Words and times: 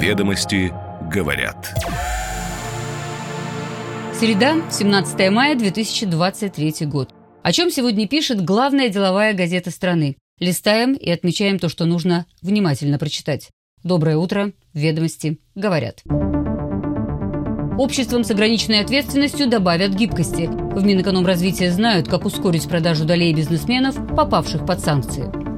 Ведомости 0.00 0.72
говорят. 1.12 1.74
Среда, 4.14 4.56
17 4.70 5.30
мая 5.30 5.54
2023 5.54 6.86
год. 6.86 7.10
О 7.42 7.52
чем 7.52 7.70
сегодня 7.70 8.08
пишет 8.08 8.42
главная 8.42 8.88
деловая 8.88 9.34
газета 9.34 9.70
страны. 9.70 10.16
Листаем 10.38 10.94
и 10.94 11.10
отмечаем 11.10 11.58
то, 11.58 11.68
что 11.68 11.84
нужно 11.84 12.24
внимательно 12.40 12.98
прочитать. 12.98 13.50
Доброе 13.84 14.16
утро. 14.16 14.52
Ведомости 14.72 15.38
говорят. 15.54 16.02
Обществам 17.76 18.24
с 18.24 18.30
ограниченной 18.30 18.80
ответственностью 18.80 19.50
добавят 19.50 19.94
гибкости. 19.94 20.46
В 20.46 20.82
Минэкономразвития 20.82 21.70
знают, 21.70 22.08
как 22.08 22.24
ускорить 22.24 22.66
продажу 22.66 23.04
долей 23.04 23.34
бизнесменов, 23.34 23.96
попавших 24.16 24.64
под 24.64 24.80
санкции. 24.80 25.49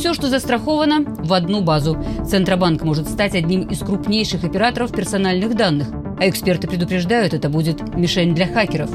Все, 0.00 0.14
что 0.14 0.30
застраховано, 0.30 1.04
в 1.04 1.30
одну 1.34 1.60
базу. 1.60 2.02
Центробанк 2.26 2.82
может 2.84 3.06
стать 3.06 3.34
одним 3.34 3.64
из 3.64 3.80
крупнейших 3.80 4.44
операторов 4.44 4.92
персональных 4.92 5.54
данных, 5.54 5.88
а 6.18 6.26
эксперты 6.26 6.66
предупреждают, 6.66 7.34
это 7.34 7.50
будет 7.50 7.94
мишень 7.94 8.34
для 8.34 8.46
хакеров. 8.46 8.90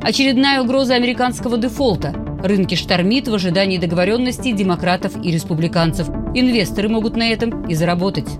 Очередная 0.00 0.62
угроза 0.62 0.94
американского 0.94 1.58
дефолта. 1.58 2.14
Рынки 2.42 2.76
штормит 2.76 3.28
в 3.28 3.34
ожидании 3.34 3.76
договоренностей 3.76 4.54
демократов 4.54 5.22
и 5.22 5.30
республиканцев. 5.30 6.08
Инвесторы 6.32 6.88
могут 6.88 7.14
на 7.14 7.28
этом 7.28 7.66
и 7.66 7.74
заработать. 7.74 8.30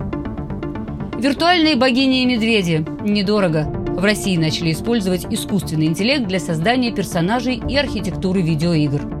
Виртуальные 1.19 1.75
богини 1.75 2.23
и 2.23 2.25
медведи. 2.25 2.83
Недорого. 3.03 3.65
В 3.65 4.03
России 4.03 4.35
начали 4.35 4.71
использовать 4.71 5.27
искусственный 5.31 5.85
интеллект 5.85 6.25
для 6.25 6.39
создания 6.39 6.91
персонажей 6.91 7.61
и 7.69 7.77
архитектуры 7.77 8.41
видеоигр. 8.41 9.14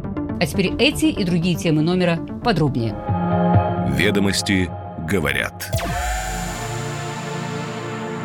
А 0.45 0.47
теперь 0.47 0.73
эти 0.77 1.05
и 1.05 1.23
другие 1.23 1.55
темы 1.55 1.81
номера 1.81 2.17
подробнее. 2.43 2.95
Ведомости 3.97 4.69
говорят. 5.09 5.71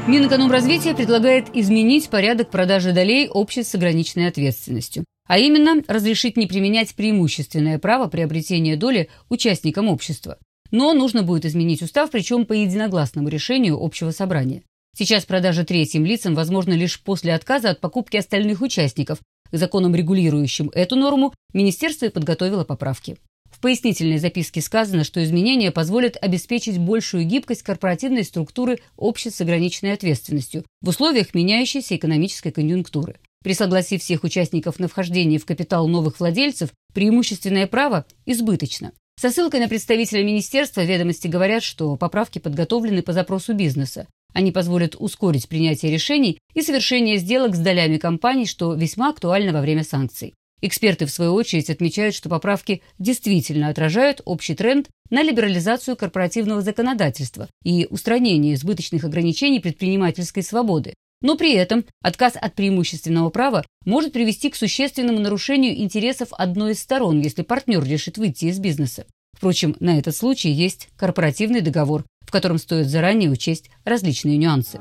Минэкономразвития 0.06 0.92
предлагает 0.92 1.46
изменить 1.56 2.10
порядок 2.10 2.50
продажи 2.50 2.92
долей 2.92 3.26
обществ 3.26 3.72
с 3.72 3.74
ограниченной 3.74 4.28
ответственностью. 4.28 5.06
А 5.28 5.38
именно, 5.38 5.82
разрешить 5.88 6.36
не 6.36 6.46
применять 6.46 6.94
преимущественное 6.94 7.78
право 7.78 8.06
приобретения 8.06 8.76
доли 8.76 9.08
участникам 9.30 9.88
общества. 9.88 10.36
Но 10.70 10.92
нужно 10.92 11.22
будет 11.22 11.46
изменить 11.46 11.80
устав, 11.80 12.10
причем 12.10 12.44
по 12.44 12.52
единогласному 12.52 13.28
решению 13.28 13.82
общего 13.82 14.10
собрания. 14.10 14.62
Сейчас 14.94 15.24
продажа 15.24 15.64
третьим 15.64 16.04
лицам 16.04 16.34
возможна 16.34 16.74
лишь 16.74 17.00
после 17.00 17.32
отказа 17.32 17.70
от 17.70 17.80
покупки 17.80 18.18
остальных 18.18 18.60
участников. 18.60 19.20
К 19.50 19.56
законам, 19.56 19.94
регулирующим 19.94 20.70
эту 20.74 20.96
норму, 20.96 21.32
министерство 21.52 22.06
и 22.06 22.10
подготовило 22.10 22.64
поправки. 22.64 23.16
В 23.50 23.58
пояснительной 23.60 24.18
записке 24.18 24.60
сказано, 24.60 25.04
что 25.04 25.22
изменения 25.22 25.72
позволят 25.72 26.16
обеспечить 26.20 26.78
большую 26.78 27.24
гибкость 27.24 27.62
корпоративной 27.62 28.24
структуры 28.24 28.78
обществ 28.96 29.38
с 29.38 29.40
ограниченной 29.40 29.92
ответственностью 29.92 30.64
в 30.80 30.88
условиях 30.88 31.34
меняющейся 31.34 31.96
экономической 31.96 32.52
конъюнктуры. 32.52 33.16
При 33.42 33.54
согласии 33.54 33.96
всех 33.96 34.22
участников 34.22 34.78
на 34.78 34.86
вхождение 34.86 35.38
в 35.38 35.46
капитал 35.46 35.88
новых 35.88 36.20
владельцев 36.20 36.70
преимущественное 36.94 37.66
право 37.66 38.04
избыточно. 38.26 38.92
Со 39.20 39.30
ссылкой 39.30 39.60
на 39.60 39.68
представителя 39.68 40.24
министерства 40.24 40.82
ведомости 40.82 41.26
говорят, 41.26 41.62
что 41.62 41.96
поправки 41.96 42.38
подготовлены 42.38 43.02
по 43.02 43.12
запросу 43.12 43.52
бизнеса. 43.54 44.06
Они 44.32 44.52
позволят 44.52 44.96
ускорить 44.98 45.48
принятие 45.48 45.92
решений 45.92 46.38
и 46.54 46.62
совершение 46.62 47.18
сделок 47.18 47.54
с 47.54 47.58
долями 47.58 47.98
компаний, 47.98 48.46
что 48.46 48.74
весьма 48.74 49.10
актуально 49.10 49.52
во 49.52 49.60
время 49.60 49.84
санкций. 49.84 50.34
Эксперты, 50.62 51.06
в 51.06 51.10
свою 51.10 51.34
очередь, 51.34 51.70
отмечают, 51.70 52.14
что 52.14 52.28
поправки 52.28 52.82
действительно 52.98 53.68
отражают 53.68 54.20
общий 54.24 54.54
тренд 54.54 54.88
на 55.08 55.22
либерализацию 55.22 55.96
корпоративного 55.96 56.60
законодательства 56.60 57.48
и 57.64 57.86
устранение 57.88 58.54
избыточных 58.54 59.04
ограничений 59.04 59.60
предпринимательской 59.60 60.42
свободы. 60.42 60.94
Но 61.22 61.36
при 61.36 61.54
этом 61.54 61.84
отказ 62.02 62.34
от 62.36 62.54
преимущественного 62.54 63.30
права 63.30 63.64
может 63.84 64.12
привести 64.12 64.50
к 64.50 64.56
существенному 64.56 65.18
нарушению 65.18 65.78
интересов 65.78 66.28
одной 66.32 66.72
из 66.72 66.80
сторон, 66.80 67.20
если 67.20 67.42
партнер 67.42 67.82
решит 67.84 68.18
выйти 68.18 68.46
из 68.46 68.58
бизнеса. 68.58 69.06
Впрочем, 69.36 69.76
на 69.80 69.98
этот 69.98 70.16
случай 70.16 70.50
есть 70.50 70.88
корпоративный 70.96 71.60
договор, 71.62 72.04
в 72.24 72.30
котором 72.30 72.58
стоит 72.58 72.88
заранее 72.88 73.30
учесть 73.30 73.70
различные 73.84 74.36
нюансы. 74.36 74.78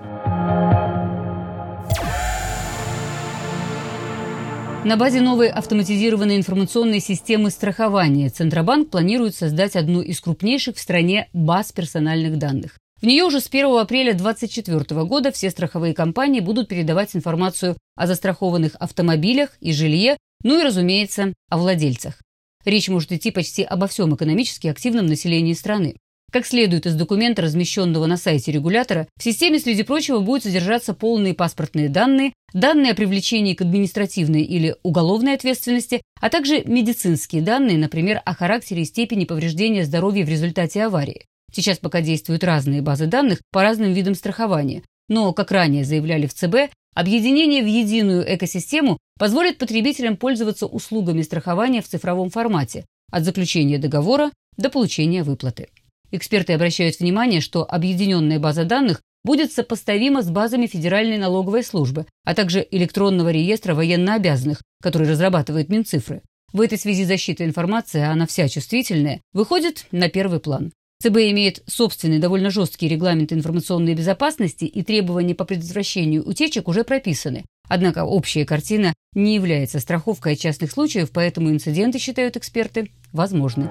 На 4.86 4.96
базе 4.96 5.20
новой 5.20 5.50
автоматизированной 5.50 6.38
информационной 6.38 7.02
системы 7.02 7.50
страхования 7.50 8.30
Центробанк 8.30 8.90
планирует 8.90 9.36
создать 9.36 9.76
одну 9.76 10.02
из 10.02 10.22
крупнейших 10.22 10.78
в 10.78 10.80
стране 10.80 11.28
баз 11.34 11.74
персональных 11.74 12.38
данных. 12.38 12.78
В 13.02 13.06
нее 13.06 13.24
уже 13.24 13.42
с 13.42 13.48
1 13.48 13.78
апреля 13.78 14.14
2024 14.14 15.04
года 15.04 15.32
все 15.32 15.50
страховые 15.50 15.94
компании 15.94 16.40
будут 16.40 16.70
передавать 16.70 17.16
информацию 17.16 17.78
о 17.96 18.08
застрахованных 18.08 18.76
автомобилях 18.76 19.58
и 19.60 19.74
жилье, 19.74 20.18
ну 20.44 20.60
и, 20.60 20.64
разумеется, 20.64 21.34
о 21.50 21.58
владельцах. 21.58 22.22
Речь 22.64 22.90
может 22.90 23.12
идти 23.12 23.32
почти 23.32 23.64
обо 23.64 23.88
всем 23.88 24.16
экономически 24.16 24.68
активном 24.68 25.08
населении 25.08 25.54
страны. 25.54 25.96
Как 26.32 26.46
следует 26.46 26.86
из 26.86 26.94
документа, 26.94 27.42
размещенного 27.42 28.06
на 28.06 28.16
сайте 28.16 28.52
регулятора, 28.52 29.08
в 29.18 29.24
системе, 29.24 29.58
среди 29.58 29.82
прочего, 29.82 30.20
будут 30.20 30.44
содержаться 30.44 30.94
полные 30.94 31.34
паспортные 31.34 31.90
данные, 31.90 32.34
данные 32.54 32.92
о 32.92 32.96
привлечении 32.96 33.56
к 33.56 33.62
административной 33.62 34.44
или 34.44 34.76
уголовной 34.84 35.34
ответственности, 35.34 36.02
а 36.22 36.30
также 36.30 36.64
медицинские 36.66 37.42
данные, 37.42 37.80
например, 37.80 38.22
о 38.26 38.36
характере 38.36 38.84
и 38.84 38.86
степени 38.86 39.26
повреждения 39.26 39.86
здоровья 39.86 40.24
в 40.24 40.30
результате 40.30 40.84
аварии. 40.84 41.26
Сейчас 41.52 41.80
пока 41.80 42.02
действуют 42.02 42.44
разные 42.44 42.84
базы 42.84 43.08
данных 43.08 43.40
по 43.52 43.64
разным 43.64 43.94
видам 43.94 44.14
страхования, 44.14 44.84
но, 45.08 45.34
как 45.34 45.52
ранее 45.52 45.84
заявляли 45.84 46.28
в 46.28 46.34
ЦБ, 46.36 46.72
объединение 46.94 47.64
в 47.64 47.68
единую 47.68 48.36
экосистему 48.36 49.00
позволит 49.18 49.58
потребителям 49.58 50.16
пользоваться 50.16 50.68
услугами 50.68 51.24
страхования 51.24 51.82
в 51.82 51.88
цифровом 51.88 52.30
формате 52.30 52.86
от 53.12 53.24
заключения 53.24 53.80
договора 53.80 54.32
до 54.58 54.70
получения 54.70 55.24
выплаты. 55.24 55.70
Эксперты 56.12 56.54
обращают 56.54 57.00
внимание, 57.00 57.42
что 57.42 57.66
объединенная 57.70 58.40
база 58.40 58.64
данных 58.64 59.02
будет 59.24 59.52
сопоставима 59.52 60.22
с 60.22 60.30
базами 60.30 60.66
Федеральной 60.66 61.18
налоговой 61.18 61.64
службы, 61.64 62.06
а 62.24 62.34
также 62.34 62.66
электронного 62.72 63.30
реестра 63.30 63.76
военнообязанных, 63.76 64.62
который 64.82 65.10
разрабатывает 65.10 65.70
Минцифры. 65.70 66.22
В 66.52 66.62
этой 66.62 66.78
связи 66.78 67.06
защита 67.06 67.46
информации, 67.46 68.02
она 68.02 68.26
вся 68.26 68.48
чувствительная, 68.48 69.22
выходит 69.34 69.86
на 69.92 70.10
первый 70.10 70.40
план. 70.40 70.72
ЦБ 71.02 71.16
имеет 71.32 71.64
собственный 71.66 72.20
довольно 72.20 72.50
жесткий 72.50 72.88
регламент 72.88 73.32
информационной 73.32 73.94
безопасности 73.94 74.66
и 74.66 74.84
требования 74.84 75.36
по 75.36 75.46
предотвращению 75.46 76.28
утечек 76.28 76.68
уже 76.68 76.84
прописаны. 76.84 77.46
Однако 77.70 78.04
общая 78.04 78.46
картина 78.46 78.94
не 79.14 79.36
является 79.36 79.80
страховкой 79.80 80.34
от 80.34 80.40
частных 80.40 80.72
случаев, 80.72 81.12
поэтому 81.14 81.52
инциденты, 81.52 82.00
считают 82.00 82.36
эксперты, 82.36 82.92
возможны. 83.14 83.70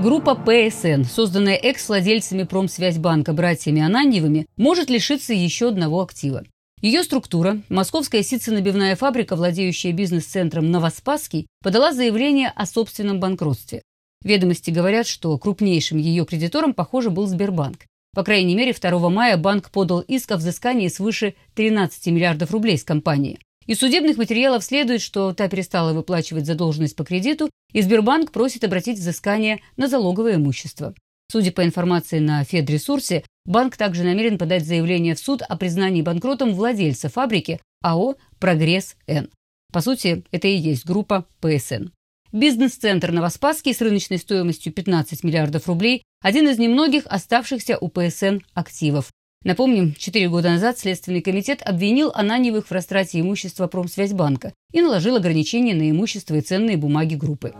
Группа 0.00 0.36
ПСН, 0.36 1.02
созданная 1.02 1.56
экс-владельцами 1.56 2.44
Промсвязьбанка 2.44 3.32
братьями 3.32 3.82
Ананьевыми, 3.82 4.46
может 4.56 4.90
лишиться 4.90 5.34
еще 5.34 5.70
одного 5.70 6.00
актива. 6.00 6.44
Ее 6.80 7.02
структура, 7.02 7.60
московская 7.68 8.22
ситценабивная 8.22 8.94
фабрика, 8.94 9.34
владеющая 9.34 9.92
бизнес-центром 9.92 10.70
Новоспасский, 10.70 11.48
подала 11.64 11.92
заявление 11.92 12.52
о 12.54 12.64
собственном 12.64 13.18
банкротстве. 13.18 13.82
Ведомости 14.22 14.70
говорят, 14.70 15.08
что 15.08 15.36
крупнейшим 15.36 15.98
ее 15.98 16.24
кредитором, 16.24 16.74
похоже, 16.74 17.10
был 17.10 17.26
Сбербанк. 17.26 17.84
По 18.14 18.22
крайней 18.22 18.54
мере, 18.54 18.72
2 18.72 19.08
мая 19.10 19.36
банк 19.36 19.72
подал 19.72 19.98
иск 20.02 20.30
о 20.30 20.36
взыскании 20.36 20.86
свыше 20.86 21.34
13 21.56 22.06
миллиардов 22.06 22.52
рублей 22.52 22.78
с 22.78 22.84
компании. 22.84 23.40
Из 23.68 23.78
судебных 23.80 24.16
материалов 24.16 24.64
следует, 24.64 25.02
что 25.02 25.34
та 25.34 25.46
перестала 25.46 25.92
выплачивать 25.92 26.46
задолженность 26.46 26.96
по 26.96 27.04
кредиту, 27.04 27.50
и 27.74 27.82
Сбербанк 27.82 28.32
просит 28.32 28.64
обратить 28.64 28.98
взыскание 28.98 29.60
на 29.76 29.88
залоговое 29.88 30.36
имущество. 30.36 30.94
Судя 31.30 31.52
по 31.52 31.62
информации 31.62 32.18
на 32.18 32.42
Федресурсе, 32.44 33.24
банк 33.44 33.76
также 33.76 34.04
намерен 34.04 34.38
подать 34.38 34.64
заявление 34.64 35.14
в 35.14 35.18
суд 35.18 35.42
о 35.42 35.54
признании 35.58 36.00
банкротом 36.00 36.54
владельца 36.54 37.10
фабрики 37.10 37.60
АО 37.82 38.16
«Прогресс-Н». 38.40 39.28
По 39.70 39.82
сути, 39.82 40.24
это 40.30 40.48
и 40.48 40.56
есть 40.56 40.86
группа 40.86 41.26
ПСН. 41.40 41.88
Бизнес-центр 42.32 43.12
Новоспасский 43.12 43.74
с 43.74 43.82
рыночной 43.82 44.16
стоимостью 44.16 44.72
15 44.72 45.24
миллиардов 45.24 45.68
рублей– 45.68 46.04
один 46.22 46.48
из 46.48 46.58
немногих 46.58 47.02
оставшихся 47.04 47.76
у 47.78 47.88
ПСН 47.88 48.38
активов. 48.54 49.10
Напомним, 49.44 49.94
четыре 49.96 50.28
года 50.28 50.50
назад 50.50 50.80
Следственный 50.80 51.22
комитет 51.22 51.62
обвинил 51.64 52.10
Ананьевых 52.12 52.66
в 52.66 52.72
растрате 52.72 53.20
имущества 53.20 53.68
Промсвязьбанка 53.68 54.52
и 54.72 54.80
наложил 54.80 55.14
ограничения 55.14 55.74
на 55.74 55.88
имущество 55.88 56.34
и 56.34 56.40
ценные 56.40 56.76
бумаги 56.76 57.14
группы. 57.14 57.54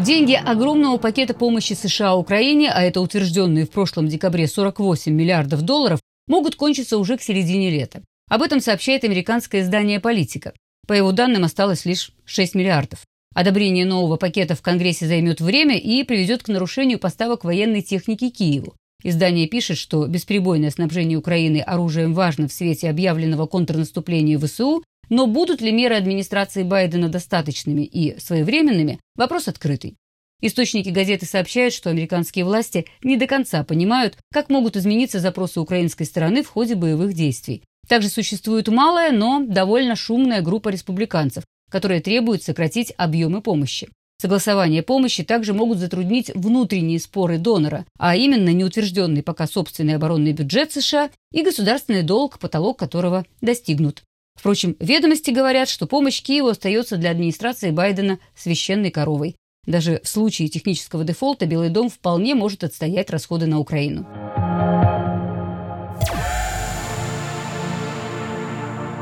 Деньги 0.00 0.34
огромного 0.34 0.96
пакета 0.96 1.34
помощи 1.34 1.74
США 1.74 2.16
Украине, 2.16 2.70
а 2.72 2.82
это 2.82 3.02
утвержденные 3.02 3.66
в 3.66 3.70
прошлом 3.70 4.08
декабре 4.08 4.46
48 4.46 5.12
миллиардов 5.12 5.62
долларов, 5.62 6.00
могут 6.26 6.56
кончиться 6.56 6.96
уже 6.96 7.18
к 7.18 7.22
середине 7.22 7.70
лета. 7.70 8.02
Об 8.30 8.40
этом 8.40 8.60
сообщает 8.60 9.04
американское 9.04 9.60
издание 9.60 10.00
«Политика». 10.00 10.54
По 10.86 10.94
его 10.94 11.12
данным, 11.12 11.44
осталось 11.44 11.84
лишь 11.84 12.12
6 12.24 12.54
миллиардов. 12.54 13.00
Одобрение 13.36 13.84
нового 13.84 14.16
пакета 14.16 14.54
в 14.54 14.62
Конгрессе 14.62 15.06
займет 15.06 15.42
время 15.42 15.76
и 15.76 16.02
приведет 16.04 16.42
к 16.42 16.48
нарушению 16.48 16.98
поставок 16.98 17.44
военной 17.44 17.82
техники 17.82 18.30
Киеву. 18.30 18.74
Издание 19.02 19.46
пишет, 19.46 19.76
что 19.76 20.06
бесперебойное 20.06 20.70
снабжение 20.70 21.18
Украины 21.18 21.58
оружием 21.58 22.14
важно 22.14 22.48
в 22.48 22.52
свете 22.54 22.88
объявленного 22.88 23.46
контрнаступления 23.46 24.38
ВСУ, 24.38 24.82
но 25.10 25.26
будут 25.26 25.60
ли 25.60 25.70
меры 25.70 25.96
администрации 25.96 26.62
Байдена 26.62 27.10
достаточными 27.10 27.82
и 27.82 28.18
своевременными– 28.18 29.00
вопрос 29.16 29.48
открытый. 29.48 29.96
Источники 30.40 30.88
газеты 30.88 31.26
сообщают, 31.26 31.74
что 31.74 31.90
американские 31.90 32.46
власти 32.46 32.86
не 33.02 33.18
до 33.18 33.26
конца 33.26 33.64
понимают, 33.64 34.16
как 34.32 34.48
могут 34.48 34.78
измениться 34.78 35.20
запросы 35.20 35.60
украинской 35.60 36.04
стороны 36.04 36.42
в 36.42 36.48
ходе 36.48 36.74
боевых 36.74 37.12
действий. 37.12 37.64
Также 37.86 38.08
существует 38.08 38.68
малая, 38.68 39.12
но 39.12 39.44
довольно 39.46 39.94
шумная 39.94 40.40
группа 40.40 40.70
республиканцев, 40.70 41.44
которая 41.70 42.00
требует 42.00 42.42
сократить 42.42 42.92
объемы 42.96 43.42
помощи. 43.42 43.88
Согласование 44.18 44.82
помощи 44.82 45.22
также 45.24 45.52
могут 45.52 45.78
затруднить 45.78 46.30
внутренние 46.34 46.98
споры 46.98 47.36
донора, 47.36 47.84
а 47.98 48.16
именно 48.16 48.48
неутвержденный 48.48 49.22
пока 49.22 49.46
собственный 49.46 49.96
оборонный 49.96 50.32
бюджет 50.32 50.72
США 50.72 51.10
и 51.32 51.42
государственный 51.42 52.02
долг, 52.02 52.38
потолок 52.38 52.78
которого 52.78 53.26
достигнут. 53.42 54.02
Впрочем, 54.34 54.74
ведомости 54.80 55.30
говорят, 55.30 55.68
что 55.68 55.86
помощь 55.86 56.22
Киеву 56.22 56.48
остается 56.48 56.96
для 56.96 57.10
администрации 57.10 57.70
Байдена 57.70 58.18
священной 58.34 58.90
коровой. 58.90 59.36
Даже 59.66 60.00
в 60.02 60.08
случае 60.08 60.48
технического 60.48 61.04
дефолта 61.04 61.44
Белый 61.46 61.70
дом 61.70 61.90
вполне 61.90 62.34
может 62.34 62.64
отстоять 62.64 63.10
расходы 63.10 63.46
на 63.46 63.58
Украину. 63.58 64.06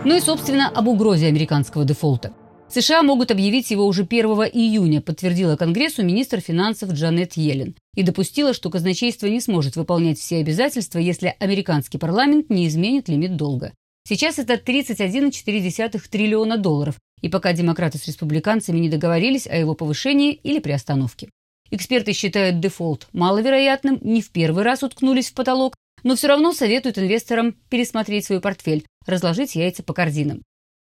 Ну 0.05 0.17
и, 0.17 0.21
собственно, 0.21 0.69
об 0.69 0.89
угрозе 0.89 1.29
американского 1.29 1.85
дефолта. 1.85 2.33
США 2.75 3.03
могут 3.03 3.31
объявить 3.31 3.71
его 3.71 3.87
уже 3.87 4.03
1 4.03 4.25
июня, 4.53 5.01
подтвердила 5.01 5.57
Конгрессу 5.57 6.05
министр 6.05 6.41
финансов 6.41 6.93
Джанет 6.93 7.35
Йеллен 7.35 7.77
и 7.95 8.03
допустила, 8.03 8.53
что 8.53 8.69
казначейство 8.69 9.27
не 9.27 9.41
сможет 9.41 9.77
выполнять 9.77 10.19
все 10.19 10.39
обязательства, 10.39 10.99
если 10.99 11.37
американский 11.39 11.99
парламент 11.99 12.51
не 12.51 12.67
изменит 12.67 13.09
лимит 13.09 13.37
долга. 13.37 13.73
Сейчас 14.09 14.39
это 14.39 14.55
31,4 14.55 16.03
триллиона 16.11 16.59
долларов, 16.59 16.97
и 17.23 17.29
пока 17.29 17.53
демократы 17.53 17.99
с 17.99 18.07
республиканцами 18.07 18.79
не 18.79 18.89
договорились 18.89 19.47
о 19.47 19.57
его 19.57 19.75
повышении 19.75 20.33
или 20.33 20.59
приостановке. 20.59 21.31
Эксперты 21.71 22.13
считают 22.13 22.61
дефолт 22.61 23.09
маловероятным, 23.13 23.99
не 24.03 24.21
в 24.21 24.31
первый 24.31 24.65
раз 24.65 24.83
уткнулись 24.83 25.31
в 25.31 25.35
потолок, 25.35 25.75
но 26.03 26.17
все 26.17 26.27
равно 26.27 26.53
советуют 26.53 26.99
инвесторам 26.99 27.53
пересмотреть 27.71 28.27
свой 28.27 28.41
портфель, 28.41 28.85
разложить 29.07 29.55
яйца 29.55 29.83
по 29.83 29.95
корзинам. 29.95 30.43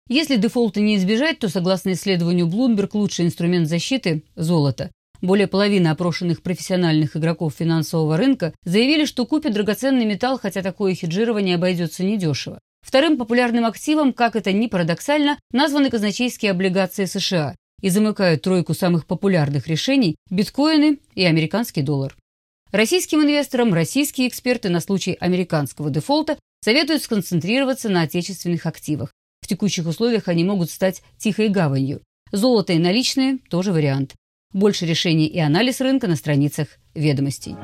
Если 0.09 0.35
дефолта 0.35 0.81
не 0.81 0.97
избежать, 0.97 1.39
то, 1.39 1.49
согласно 1.49 1.93
исследованию 1.93 2.47
Bloomberg, 2.47 2.89
лучший 2.93 3.25
инструмент 3.25 3.67
защиты– 3.67 4.23
золото. 4.35 4.91
Более 5.21 5.47
половины 5.47 5.87
опрошенных 5.87 6.41
профессиональных 6.41 7.15
игроков 7.15 7.53
финансового 7.57 8.17
рынка 8.17 8.53
заявили, 8.63 9.05
что 9.05 9.25
купят 9.25 9.53
драгоценный 9.53 10.05
металл, 10.05 10.39
хотя 10.39 10.63
такое 10.63 10.95
хеджирование 10.95 11.55
обойдется 11.55 12.03
недешево. 12.03 12.59
Вторым 12.81 13.17
популярным 13.17 13.65
активом, 13.65 14.13
как 14.13 14.35
это 14.35 14.51
ни 14.51 14.65
парадоксально, 14.65 15.37
названы 15.51 15.91
казначейские 15.91 16.51
облигации 16.51 17.05
США 17.05 17.55
и 17.81 17.89
замыкают 17.89 18.41
тройку 18.41 18.73
самых 18.73 19.05
популярных 19.05 19.67
решений– 19.67 20.15
биткоины 20.31 20.99
и 21.13 21.23
американский 21.23 21.83
доллар. 21.83 22.15
Российским 22.71 23.21
инвесторам 23.21 23.73
российские 23.73 24.27
эксперты 24.27 24.69
на 24.69 24.79
случай 24.79 25.15
американского 25.19 25.89
дефолта 25.91 26.37
советуют 26.63 27.03
сконцентрироваться 27.03 27.89
на 27.89 28.01
отечественных 28.01 28.65
активах. 28.65 29.11
В 29.41 29.47
текущих 29.47 29.87
условиях 29.87 30.27
они 30.27 30.43
могут 30.43 30.69
стать 30.69 31.01
тихой 31.17 31.49
гаванью. 31.49 32.01
Золото 32.31 32.73
и 32.73 32.79
наличные– 32.79 33.39
тоже 33.49 33.73
вариант. 33.73 34.13
Больше 34.53 34.85
решений 34.85 35.27
и 35.27 35.39
анализ 35.39 35.81
рынка 35.81 36.07
на 36.07 36.15
страницах 36.15 36.67
ведомостей. 36.93 37.55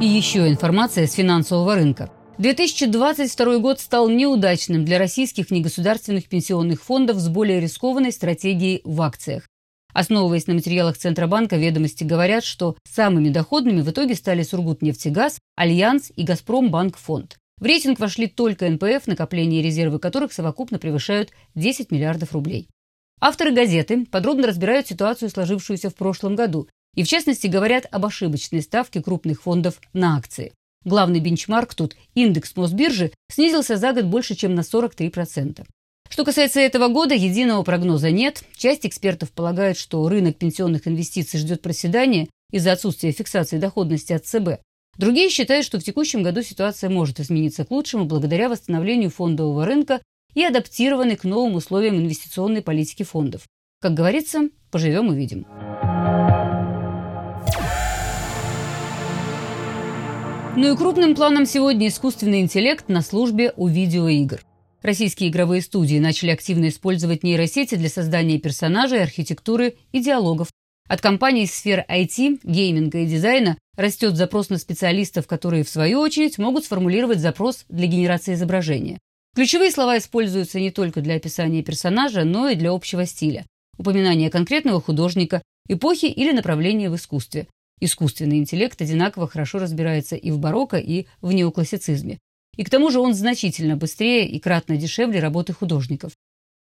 И 0.00 0.06
еще 0.06 0.48
информация 0.48 1.06
с 1.06 1.12
финансового 1.12 1.74
рынка. 1.74 2.10
2022 2.38 3.58
год 3.58 3.80
стал 3.80 4.08
неудачным 4.08 4.86
для 4.86 4.98
российских 4.98 5.50
негосударственных 5.50 6.26
пенсионных 6.26 6.82
фондов 6.82 7.18
с 7.18 7.28
более 7.28 7.60
рискованной 7.60 8.12
стратегией 8.12 8.80
в 8.84 9.02
акциях. 9.02 9.49
Основываясь 9.92 10.46
на 10.46 10.54
материалах 10.54 10.96
Центробанка, 10.96 11.56
ведомости 11.56 12.04
говорят, 12.04 12.44
что 12.44 12.76
самыми 12.88 13.28
доходными 13.30 13.80
в 13.80 13.90
итоге 13.90 14.14
стали 14.14 14.42
Сургутнефтегаз, 14.42 15.38
Альянс 15.56 16.12
и 16.14 16.22
Газпромбанк-фонд. 16.24 17.36
В 17.58 17.64
рейтинг 17.64 17.98
вошли 18.00 18.26
только 18.26 18.68
НПФ, 18.70 19.06
накопление 19.06 19.60
и 19.60 19.64
резервы 19.64 19.98
которых 19.98 20.32
совокупно 20.32 20.78
превышают 20.78 21.30
10 21.54 21.90
миллиардов 21.90 22.32
рублей. 22.32 22.68
Авторы 23.20 23.52
газеты 23.52 24.06
подробно 24.06 24.46
разбирают 24.46 24.86
ситуацию, 24.86 25.28
сложившуюся 25.28 25.90
в 25.90 25.94
прошлом 25.94 26.36
году, 26.36 26.68
и 26.94 27.02
в 27.02 27.08
частности 27.08 27.48
говорят 27.48 27.86
об 27.90 28.06
ошибочной 28.06 28.62
ставке 28.62 29.02
крупных 29.02 29.42
фондов 29.42 29.80
на 29.92 30.16
акции. 30.16 30.52
Главный 30.84 31.20
бенчмарк 31.20 31.74
тут, 31.74 31.94
индекс 32.14 32.56
Мосбиржи, 32.56 33.12
снизился 33.30 33.76
за 33.76 33.92
год 33.92 34.06
больше, 34.06 34.34
чем 34.34 34.54
на 34.54 34.60
43%. 34.60 35.66
Что 36.10 36.24
касается 36.24 36.58
этого 36.58 36.88
года, 36.88 37.14
единого 37.14 37.62
прогноза 37.62 38.10
нет. 38.10 38.42
Часть 38.56 38.84
экспертов 38.84 39.30
полагает, 39.30 39.78
что 39.78 40.06
рынок 40.08 40.36
пенсионных 40.36 40.88
инвестиций 40.88 41.38
ждет 41.38 41.62
проседания 41.62 42.28
из-за 42.50 42.72
отсутствия 42.72 43.12
фиксации 43.12 43.58
доходности 43.58 44.12
от 44.12 44.26
ЦБ. 44.26 44.60
Другие 44.98 45.30
считают, 45.30 45.64
что 45.64 45.78
в 45.78 45.84
текущем 45.84 46.24
году 46.24 46.42
ситуация 46.42 46.90
может 46.90 47.20
измениться 47.20 47.64
к 47.64 47.70
лучшему 47.70 48.06
благодаря 48.06 48.48
восстановлению 48.48 49.10
фондового 49.10 49.64
рынка 49.64 50.02
и 50.34 50.42
адаптированной 50.42 51.14
к 51.14 51.22
новым 51.22 51.54
условиям 51.54 51.96
инвестиционной 51.96 52.60
политики 52.60 53.04
фондов. 53.04 53.42
Как 53.80 53.94
говорится, 53.94 54.50
поживем 54.72 55.08
увидим. 55.08 55.46
Ну 60.56 60.74
и 60.74 60.76
крупным 60.76 61.14
планом 61.14 61.46
сегодня 61.46 61.86
искусственный 61.86 62.40
интеллект 62.40 62.88
на 62.88 63.00
службе 63.00 63.54
у 63.56 63.68
видеоигр. 63.68 64.44
Российские 64.82 65.28
игровые 65.28 65.60
студии 65.60 65.98
начали 65.98 66.30
активно 66.30 66.68
использовать 66.68 67.22
нейросети 67.22 67.74
для 67.74 67.90
создания 67.90 68.38
персонажей, 68.38 69.02
архитектуры 69.02 69.76
и 69.92 70.00
диалогов. 70.00 70.48
От 70.88 71.02
компаний 71.02 71.44
из 71.44 71.54
сфер 71.54 71.84
IT, 71.88 72.40
гейминга 72.42 72.98
и 72.98 73.06
дизайна 73.06 73.58
растет 73.76 74.16
запрос 74.16 74.48
на 74.48 74.58
специалистов, 74.58 75.26
которые, 75.26 75.64
в 75.64 75.68
свою 75.68 76.00
очередь, 76.00 76.38
могут 76.38 76.64
сформулировать 76.64 77.20
запрос 77.20 77.64
для 77.68 77.86
генерации 77.86 78.34
изображения. 78.34 78.98
Ключевые 79.36 79.70
слова 79.70 79.98
используются 79.98 80.58
не 80.58 80.70
только 80.70 81.02
для 81.02 81.14
описания 81.14 81.62
персонажа, 81.62 82.24
но 82.24 82.48
и 82.48 82.56
для 82.56 82.72
общего 82.72 83.06
стиля, 83.06 83.46
упоминания 83.78 84.30
конкретного 84.30 84.80
художника, 84.80 85.42
эпохи 85.68 86.06
или 86.06 86.32
направления 86.32 86.90
в 86.90 86.96
искусстве. 86.96 87.46
Искусственный 87.80 88.38
интеллект 88.38 88.80
одинаково 88.80 89.28
хорошо 89.28 89.58
разбирается 89.58 90.16
и 90.16 90.30
в 90.30 90.38
барокко, 90.38 90.78
и 90.78 91.06
в 91.20 91.32
неоклассицизме. 91.32 92.18
И 92.56 92.64
к 92.64 92.70
тому 92.70 92.90
же 92.90 93.00
он 93.00 93.14
значительно 93.14 93.76
быстрее 93.76 94.28
и 94.28 94.38
кратно 94.38 94.76
дешевле 94.76 95.20
работы 95.20 95.52
художников. 95.52 96.12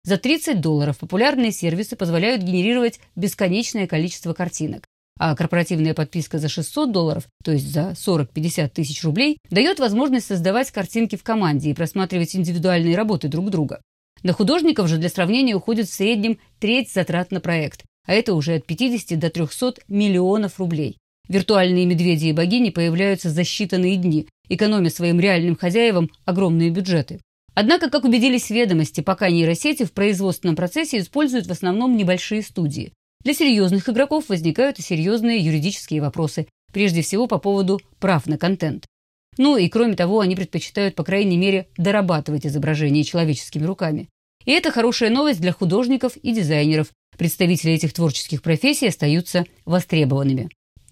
За 0.03 0.17
30 0.17 0.61
долларов 0.61 0.97
популярные 0.97 1.51
сервисы 1.51 1.95
позволяют 1.95 2.41
генерировать 2.41 2.99
бесконечное 3.15 3.85
количество 3.85 4.33
картинок, 4.33 4.85
а 5.19 5.35
корпоративная 5.35 5.93
подписка 5.93 6.39
за 6.39 6.47
600 6.47 6.91
долларов, 6.91 7.27
то 7.43 7.51
есть 7.51 7.67
за 7.71 7.91
40-50 7.91 8.69
тысяч 8.69 9.03
рублей, 9.03 9.37
дает 9.49 9.79
возможность 9.79 10.27
создавать 10.27 10.71
картинки 10.71 11.17
в 11.17 11.23
команде 11.23 11.69
и 11.69 11.73
просматривать 11.73 12.35
индивидуальные 12.35 12.95
работы 12.95 13.27
друг 13.27 13.49
друга. 13.49 13.81
На 14.23 14.33
художников 14.33 14.87
же 14.87 14.97
для 14.97 15.09
сравнения 15.09 15.55
уходит 15.55 15.87
в 15.87 15.93
среднем 15.93 16.39
треть 16.59 16.91
затрат 16.91 17.31
на 17.31 17.41
проект, 17.41 17.83
а 18.05 18.13
это 18.13 18.33
уже 18.33 18.55
от 18.55 18.65
50 18.65 19.19
до 19.19 19.29
300 19.29 19.75
миллионов 19.89 20.59
рублей. 20.59 20.97
Виртуальные 21.27 21.85
медведи 21.85 22.27
и 22.27 22.33
богини 22.33 22.69
появляются 22.69 23.29
за 23.29 23.41
считанные 23.41 23.97
дни, 23.97 24.27
экономя 24.49 24.89
своим 24.89 25.19
реальным 25.19 25.55
хозяевам 25.55 26.09
огромные 26.25 26.69
бюджеты. 26.69 27.21
Однако, 27.55 27.89
как 27.89 28.03
убедились 28.03 28.49
ведомости, 28.49 29.01
пока 29.01 29.29
нейросети 29.29 29.83
в 29.85 29.91
производственном 29.93 30.55
процессе 30.55 30.99
используют 30.99 31.47
в 31.47 31.51
основном 31.51 31.95
небольшие 31.97 32.41
студии. 32.41 32.93
Для 33.23 33.33
серьезных 33.33 33.89
игроков 33.89 34.29
возникают 34.29 34.79
и 34.79 34.81
серьезные 34.81 35.39
юридические 35.39 36.01
вопросы, 36.01 36.47
прежде 36.71 37.01
всего 37.01 37.27
по 37.27 37.37
поводу 37.37 37.81
прав 37.99 38.27
на 38.27 38.37
контент. 38.37 38.85
Ну 39.37 39.57
и 39.57 39.67
кроме 39.69 39.95
того, 39.95 40.19
они 40.21 40.35
предпочитают, 40.35 40.95
по 40.95 41.03
крайней 41.03 41.37
мере, 41.37 41.67
дорабатывать 41.77 42.45
изображения 42.45 43.03
человеческими 43.03 43.65
руками. 43.65 44.09
И 44.45 44.51
это 44.51 44.71
хорошая 44.71 45.09
новость 45.09 45.41
для 45.41 45.51
художников 45.51 46.15
и 46.17 46.31
дизайнеров. 46.31 46.87
Представители 47.17 47.73
этих 47.73 47.93
творческих 47.93 48.41
профессий 48.41 48.87
остаются 48.87 49.45
востребованными 49.65 50.49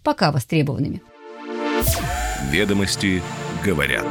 пока 0.07 0.31
востребованными. 0.31 1.01
Ведомости 2.49 3.21
говорят. 3.63 4.05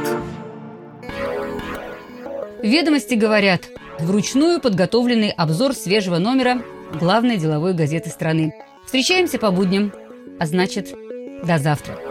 Ведомости 2.61 3.15
говорят. 3.15 3.61
Вручную 3.99 4.59
подготовленный 4.59 5.29
обзор 5.29 5.73
свежего 5.73 6.17
номера 6.17 6.61
главной 6.99 7.37
деловой 7.37 7.73
газеты 7.73 8.09
страны. 8.09 8.53
Встречаемся 8.85 9.39
по 9.39 9.51
будням. 9.51 9.91
А 10.39 10.45
значит, 10.45 10.93
до 11.43 11.57
завтра. 11.57 12.06